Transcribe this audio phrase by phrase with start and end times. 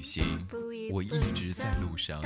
[0.00, 0.24] 旅行，
[0.90, 2.22] 我一直在路上。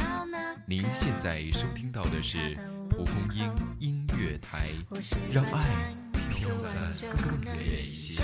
[0.64, 2.56] 您现在收听到的是
[2.88, 4.68] 蒲公英音乐台，
[5.33, 8.22] 让爱飘得更远一些。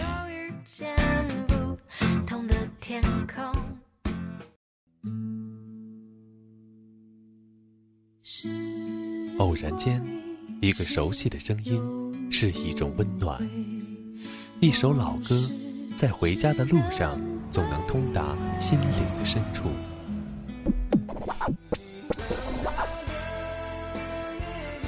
[9.39, 10.01] 偶然间，
[10.63, 13.43] 一个熟悉的声音是一种温暖，
[14.61, 15.51] 一首老歌，
[15.97, 17.19] 在回家的路上
[17.51, 19.69] 总能通达心灵的深处。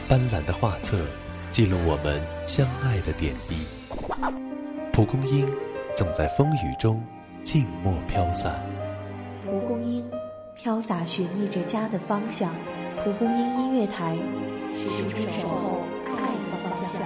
[0.08, 0.98] 斑斓的画册
[1.50, 3.56] 记录我们相爱的点滴，
[4.92, 5.50] 蒲公英
[5.96, 7.02] 总在风雨中
[7.42, 8.54] 静默飘散。
[9.44, 10.08] 蒲公英
[10.54, 12.54] 飘洒，寻觅着家的方向。
[13.02, 14.16] 蒲公英音乐台，
[14.76, 15.80] 始终守候
[16.16, 17.02] 爱的方向。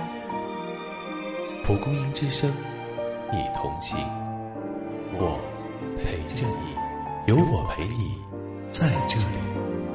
[1.65, 2.53] 蒲公英之声，
[3.33, 3.99] 你同行，
[5.13, 5.39] 我
[6.03, 6.77] 陪着你，
[7.27, 8.21] 有我陪你，
[8.71, 9.86] 在这里。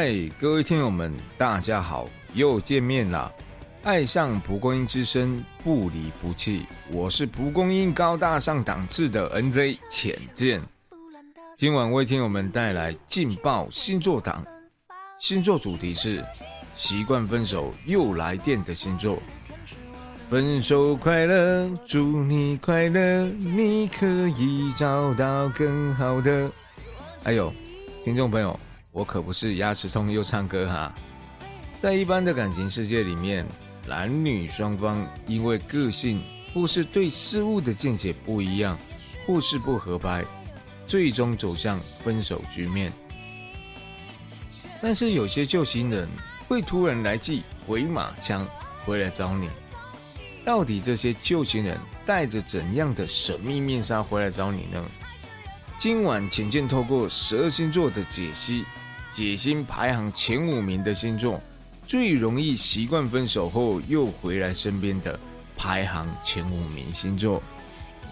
[0.00, 3.32] 嗨，各位听友们，大家好，又见面了。
[3.82, 6.66] 爱上蒲公英之声，不离不弃。
[6.92, 10.62] 我是蒲公英高大上档次的 NZ 浅见。
[11.56, 14.46] 今晚为听友们带来劲爆星座档，
[15.18, 16.24] 星座主题是
[16.76, 19.18] 习惯分手又来电的星座。
[20.30, 26.48] 分手快乐，祝你快乐，你可以找到更好的。
[27.24, 27.52] 还有，
[28.04, 28.56] 听众朋友。
[28.98, 30.92] 我可不是牙齿痛又唱歌哈，
[31.76, 33.46] 在一般的感情世界里面，
[33.86, 36.20] 男女双方因为个性
[36.52, 38.76] 或是对事物的见解不一样，
[39.24, 40.24] 或是不合拍，
[40.84, 42.92] 最终走向分手局面。
[44.82, 46.08] 但是有些旧情人
[46.48, 48.44] 会突然来记回马枪
[48.84, 49.48] 回来找你，
[50.44, 54.84] 到底这些旧情人带着怎样的神秘面纱回来找你呢？
[55.78, 58.64] 今晚浅见透过十二星座的解析。
[59.10, 61.40] 解心排行前五名的星座，
[61.86, 65.18] 最容易习惯分手后又回来身边的
[65.56, 67.42] 排行前五名星座，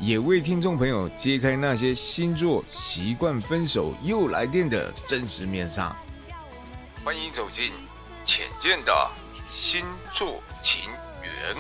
[0.00, 5.94] 也为听众朋友揭开那些星座习惯分手又来电的真实面纱。
[7.04, 7.70] 欢迎走进
[8.24, 9.10] 浅见的
[9.52, 10.90] 星座情
[11.22, 11.56] 缘。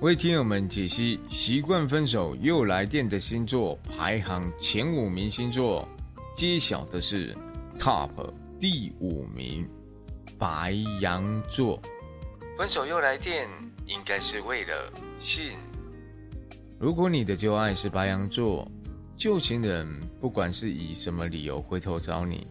[0.00, 5.86] 为听友们解析习惯分手又来电的星座排行前五名星座，
[6.34, 7.36] 揭晓的是
[7.78, 8.08] Top
[8.58, 9.68] 第五名
[10.38, 11.78] 白羊座。
[12.56, 13.46] 分手又来电，
[13.84, 15.52] 应该是为了性。
[16.78, 18.66] 如果你的旧爱是白羊座，
[19.18, 19.86] 旧情人
[20.18, 22.46] 不管是以什么理由回头找你，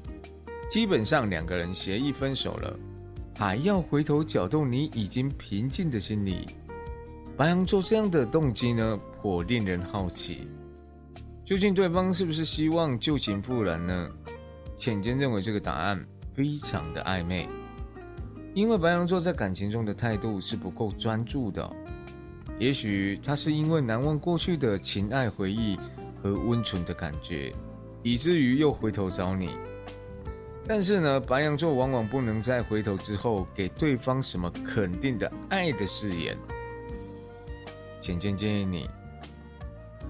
[0.69, 2.77] 基本上两个人协议分手了，
[3.35, 6.45] 还要回头搅动你已经平静的心理。
[7.39, 10.49] 白羊座这样的动机呢，颇令人好奇。
[11.45, 14.09] 究竟对方是不是希望旧情复燃呢？
[14.75, 16.05] 浅见认为这个答案
[16.35, 17.47] 非常的暧昧，
[18.53, 21.71] 因为白羊座在感情中的态度是不够专注的。
[22.59, 25.79] 也许他是因为难忘过去的情爱回忆
[26.21, 27.53] 和温存的感觉，
[28.03, 29.51] 以至于又回头找你。
[30.67, 36.37] 但是呢，白羊座往往不能在回头之后给对方什么肯定的爱的誓言。
[38.01, 38.89] 浅见建议你，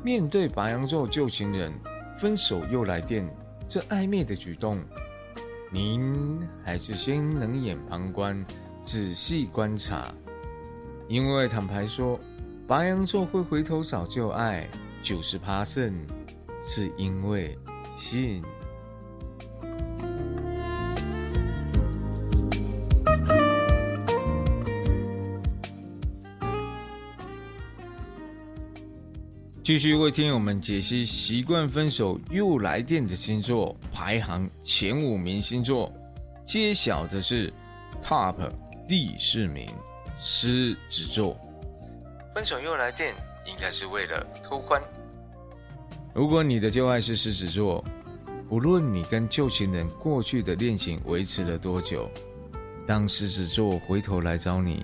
[0.03, 1.73] 面对白羊座旧情人
[2.17, 3.27] 分手又来电
[3.67, 4.81] 这暧昧的举动，
[5.71, 8.45] 您还是先冷眼旁观，
[8.83, 10.13] 仔细观察。
[11.07, 12.19] 因为坦白说，
[12.67, 14.67] 白羊座会回头找旧爱，
[15.01, 15.93] 九十趴胜，
[16.63, 17.57] 是因为
[17.97, 18.43] 信。
[29.69, 35.93] 继续为听友们解析习惯分手又来电的星座排行前五名星座，
[36.43, 37.53] 揭晓的是
[38.03, 38.33] Top
[38.87, 39.69] 第四名
[40.17, 41.37] 狮子座。
[42.33, 43.13] 分手又来电，
[43.45, 44.81] 应该是为了偷欢。
[46.15, 47.85] 如果你的旧爱是狮子座，
[48.49, 52.09] 无论你跟旧情人过去的恋情维持了多久，
[52.87, 54.83] 当狮子座回头来找你，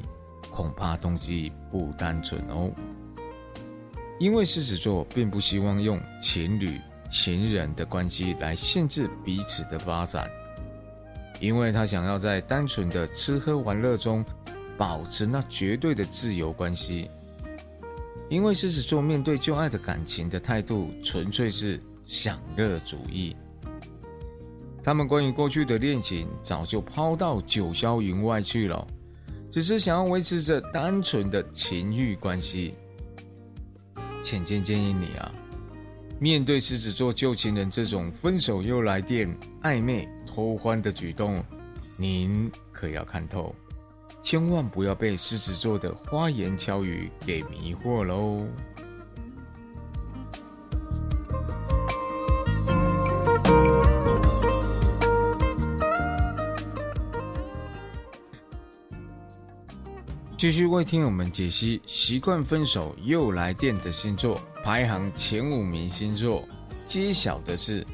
[0.52, 2.70] 恐怕动机不单纯哦。
[4.20, 6.80] 因为狮子座并不希望用情侣、
[7.10, 10.30] 情人的关系来限制彼此的发展，
[11.40, 14.24] 因为他想要在单纯的吃喝玩乐中
[14.78, 17.10] 保持那绝对的自由关系。
[18.30, 23.36] 因为狮子座面对旧爱的感情的态度纯粹是享乐主义，
[24.84, 28.88] 他们关于过去的恋情早就抛到九霄云外去了，
[29.52, 32.74] 只是想要维持着单纯的情欲关系。
[34.26, 35.32] 浅见建议你啊，
[36.20, 39.32] 面对狮子座旧情人这种分手又来电、
[39.62, 41.46] 暧昧偷欢的举动，
[41.96, 43.54] 您可要看透，
[44.24, 48.48] 千万不要被狮子座的花言巧语给迷惑喽。
[60.38, 66.46] 继续为听友们解析习惯分手又来电的星座排行前五名星座，
[66.86, 67.88] 揭晓的是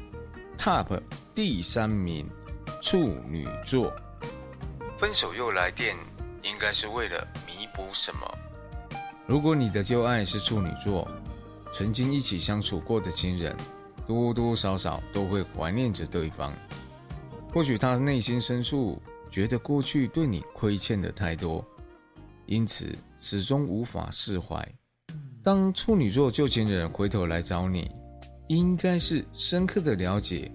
[0.58, 1.00] Top
[1.36, 2.28] 第三名
[2.82, 3.92] 处女座。
[4.98, 5.96] 分手又来电，
[6.42, 8.38] 应该是为了弥补什么？
[9.24, 11.08] 如果你的旧爱是处女座，
[11.72, 13.56] 曾经一起相处过的亲人，
[14.04, 16.52] 多多少少都会怀念着对方。
[17.52, 19.00] 或许他内心深处
[19.30, 21.64] 觉得过去对你亏欠的太多。
[22.46, 24.66] 因此，始终无法释怀。
[25.42, 27.90] 当处女座旧情人回头来找你，
[28.48, 30.50] 应该是深刻的了解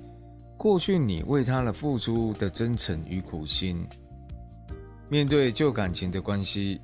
[0.58, 3.86] 过去你为他的付出的真诚与苦心。
[5.10, 6.80] 面对旧感情的关系，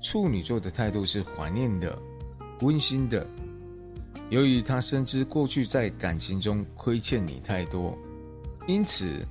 [0.00, 1.98] 处女座的态度是怀念的、
[2.60, 3.26] 温馨的。
[4.30, 7.96] 由于他深知过去在感情中亏欠你太多，
[8.66, 9.26] 因此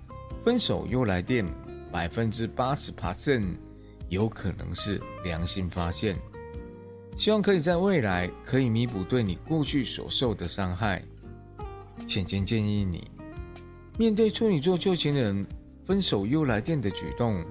[0.46, 1.46] 分手又来电，
[1.92, 3.56] 百分之八十 percent。
[4.12, 6.18] 有可能是良心发现，
[7.16, 11.02] 希望可以在未来可以弥补对你过去所受的伤害。
[12.06, 13.10] 浅浅建议你，
[13.98, 15.48] 面对处女座旧情人
[15.86, 17.42] 分手又来电的举动，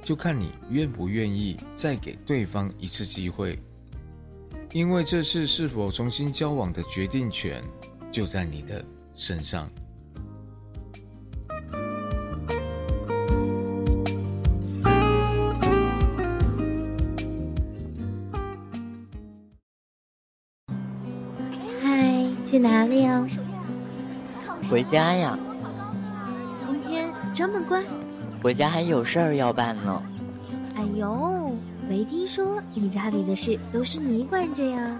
[0.00, 3.58] 就看你愿不愿意再给对方一次机会，
[4.70, 7.60] 因为这次是否重新交往的决定权
[8.12, 9.68] 就在你的身上。
[24.90, 25.38] 家呀。
[26.66, 27.80] 今天这么乖？
[28.42, 30.02] 我家还有事儿要办呢。
[30.74, 31.54] 哎呦，
[31.88, 34.98] 没听说你家里的事都是你管着呀？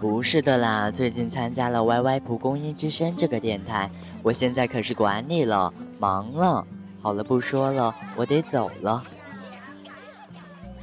[0.00, 3.90] 不是的啦，最近参加了 YY 蒲公英之声这个电台，
[4.22, 6.66] 我现在可是管你了，忙了。
[7.02, 9.04] 好了，不说了，我得走了。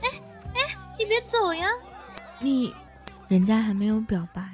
[0.03, 0.09] 哎
[0.53, 0.59] 哎，
[0.99, 1.67] 你别走呀！
[2.39, 2.71] 你，
[3.27, 4.50] 人家还没有表白。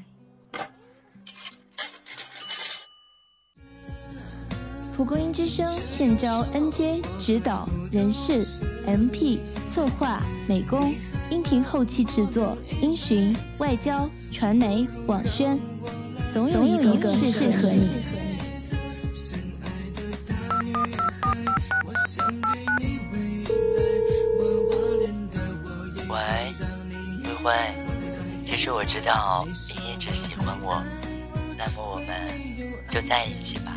[4.98, 8.44] 蒲公英之声现招 NJ 指导、人事、
[8.88, 9.38] MP、
[9.72, 10.92] 策划、美工、
[11.30, 15.60] 音频后期制作、音讯、外交、传媒、网宣，
[16.34, 17.92] 总有一个是适合你。
[26.10, 26.18] 喂，
[27.24, 27.54] 灰灰，
[28.44, 30.82] 其实我知道你一直喜欢我，
[31.56, 32.08] 那么我们
[32.90, 33.77] 就在一起吧。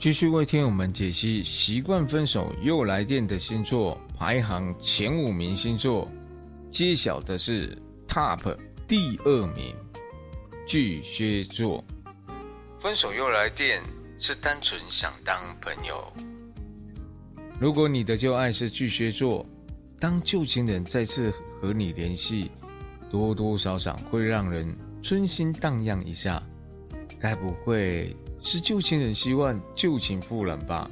[0.00, 6.10] 继续为听友们解析习惯分手又来电的星座排行前五名星座，
[6.70, 7.76] 揭晓的是
[8.08, 8.56] TOP
[8.88, 9.74] 第二名
[10.66, 11.84] 巨蟹座。
[12.80, 13.82] 分手又来电
[14.18, 16.10] 是单纯想当朋友。
[17.60, 19.44] 如果你的旧爱是巨蟹座，
[19.98, 21.30] 当旧情人再次
[21.60, 22.50] 和你联系，
[23.10, 26.42] 多多少少会让人春心荡漾一下。
[27.20, 28.16] 该不会？
[28.42, 30.90] 是旧情人希望旧情复燃吧？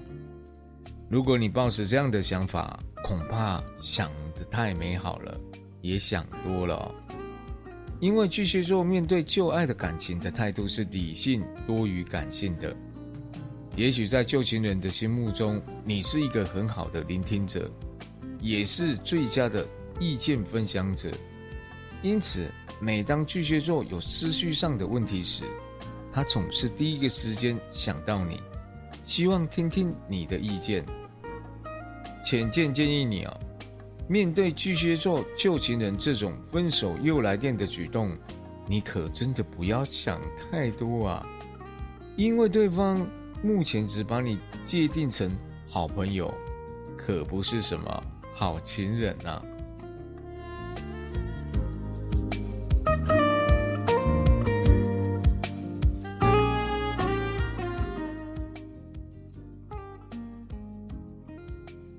[1.08, 5.40] 如果你抱持这样的想法，恐怕想得太美好了，
[5.80, 6.94] 也想多了。
[8.00, 12.76] 因为巨蟹座面对旧爱的感情的态度是理性多于感性的。
[13.74, 17.70] 也许在旧情人的心目中，你是一个很好的聆听者，
[18.40, 19.66] 也是最佳的
[19.98, 21.10] 意见分享者。
[22.02, 22.46] 因此，
[22.80, 25.42] 每当巨蟹座有思绪上的问题时，
[26.18, 28.42] 他总是第一个时间想到你，
[29.04, 30.84] 希望听听你的意见。
[32.24, 33.40] 浅见建议你哦，
[34.08, 38.18] 面对巨蟹座旧情人这种分手又来电的举动，
[38.66, 40.20] 你可真的不要想
[40.50, 41.24] 太多啊，
[42.16, 43.08] 因为对方
[43.40, 45.30] 目前只把你界定成
[45.68, 46.34] 好朋友，
[46.96, 48.02] 可不是什么
[48.34, 49.40] 好情人啊。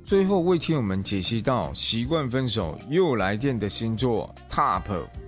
[0.10, 4.82] 最后为听友们解析到习惯分手又来电的星座 TOP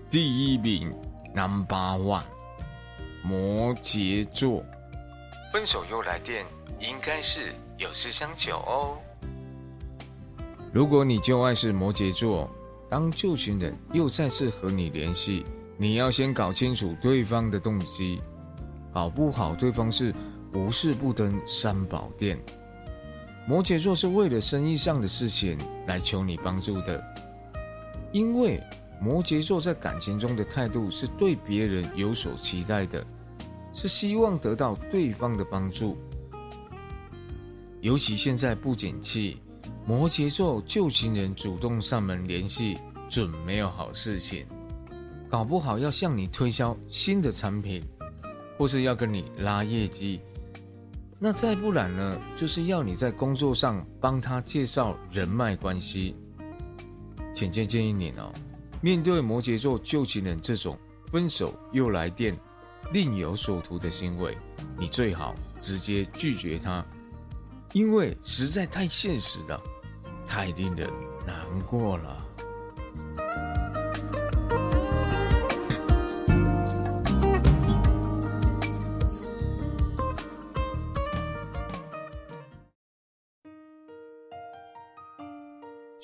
[0.09, 0.91] 第一名
[1.35, 2.23] Number One
[3.23, 4.65] 摩羯座，
[5.53, 6.43] 分手又来电
[6.79, 8.97] 应该是有事相求哦。
[10.73, 12.49] 如果你旧爱是摩羯座，
[12.89, 15.45] 当旧情人又再次和你联系，
[15.77, 18.19] 你要先搞清楚对方的动机，
[18.91, 20.11] 搞不好对方是
[20.53, 22.43] 无事不登三宝殿。
[23.47, 25.57] 摩羯座是为了生意上的事情
[25.87, 27.03] 来求你帮助的，
[28.11, 28.61] 因为
[29.01, 33.03] 摩羯座在感情中的态度是对别人有所期待的，
[33.73, 35.97] 是希望得到对方的帮助。
[37.81, 39.41] 尤其现在不景气，
[39.87, 42.77] 摩羯座旧情人主动上门联系，
[43.09, 44.45] 准没有好事情，
[45.27, 47.83] 搞不好要向你推销新的产品，
[48.55, 50.21] 或是要跟你拉业绩。
[51.23, 56.15] 那再不然呢，就是要你在工作上帮他介绍人脉关系。
[57.31, 58.33] 浅见建议你哦，
[58.81, 60.75] 面对摩羯座旧情人这种
[61.11, 62.35] 分手又来电、
[62.91, 64.35] 另有所图的行为，
[64.79, 66.83] 你最好直接拒绝他，
[67.73, 69.61] 因为实在太现实了，
[70.25, 70.89] 太令人
[71.23, 72.17] 难过了。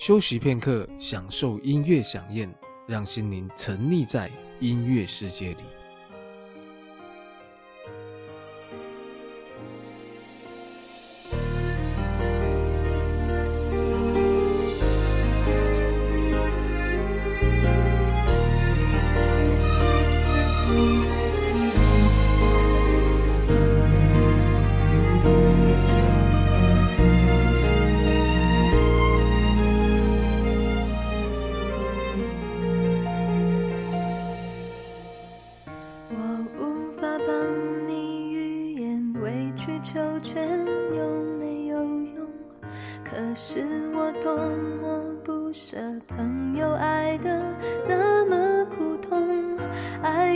[0.08, 2.50] 休息片刻，享受音乐响宴，
[2.88, 5.77] 让心灵沉溺在音乐世界里。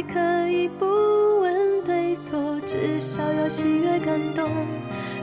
[0.04, 0.86] 可以不
[1.42, 4.50] 问对错至少有喜悦感动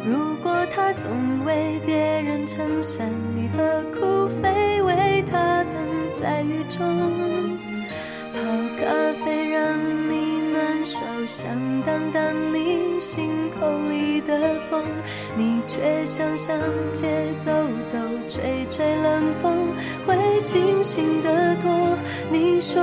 [0.04, 5.74] 如果他总为别人撑伞你何苦非为他等
[6.14, 7.58] 在雨中。
[8.32, 8.38] 泡
[8.76, 8.84] 咖
[9.24, 11.50] 啡让你暖手想
[11.82, 12.22] 挡挡
[12.54, 14.82] 你心口里的风。
[15.36, 16.56] 你却想上
[16.92, 17.06] 街
[17.36, 17.50] 走
[17.82, 19.74] 走吹吹冷风
[20.06, 21.70] 会清醒得多。
[22.30, 22.82] 你说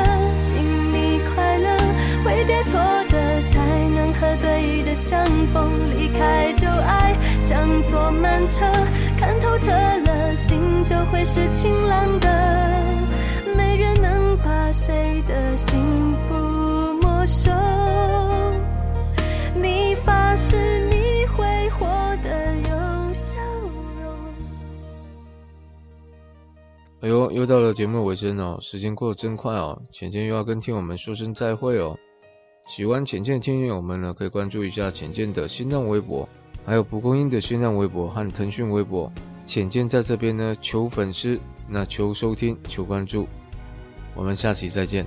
[2.63, 5.97] 错的，才能和对的相逢。
[5.97, 8.65] 离开旧爱，像坐慢车，
[9.17, 12.27] 看透彻了，心就会是晴朗的。
[13.55, 15.79] 没人能把谁的幸
[16.27, 17.51] 福没收。
[19.55, 20.71] 你发誓。
[27.03, 31.97] 哎呦，又到了节目尾声哦，时间过得真快哦，浅浅又要跟听友们说声再会哦。
[32.71, 36.27] 喜欢浅见的听友们呢，可以关注一下浅见的新浪微博，
[36.65, 39.11] 还有蒲公英的新浪微博和腾讯微博。
[39.45, 43.27] 浅见在这边呢，求粉丝，那求收听，求关注。
[44.15, 45.05] 我们下期再见。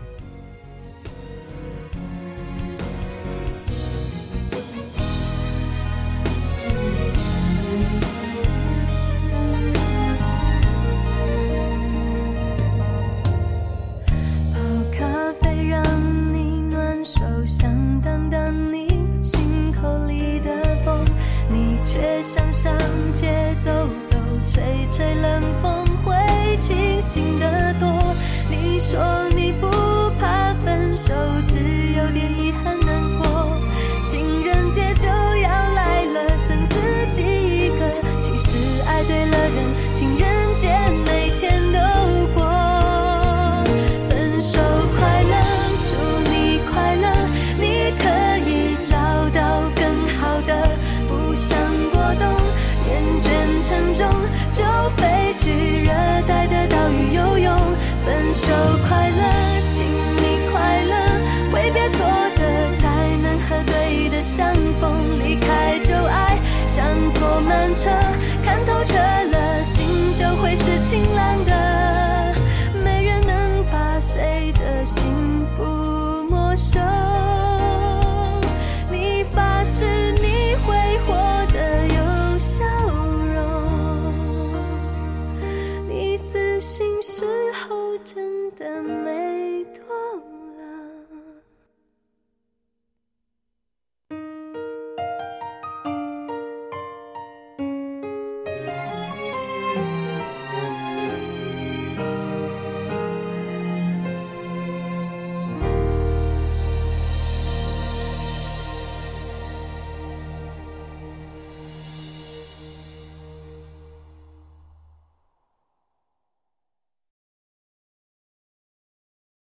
[68.42, 72.13] 看透彻了心就会是晴朗的。